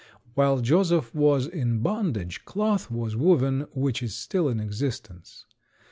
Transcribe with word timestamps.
While 0.33 0.61
Joseph 0.61 1.13
was 1.13 1.45
in 1.45 1.83
bondage 1.83 2.43
cloth 2.43 2.89
was 2.89 3.15
woven 3.15 3.67
which 3.75 4.01
is 4.01 4.15
still 4.17 4.49
in 4.49 4.59
existence. 4.59 5.45